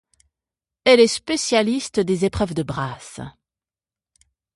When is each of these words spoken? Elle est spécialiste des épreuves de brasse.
Elle 0.83 0.99
est 0.99 1.05
spécialiste 1.05 1.99
des 1.99 2.25
épreuves 2.25 2.55
de 2.55 2.63
brasse. 2.63 3.21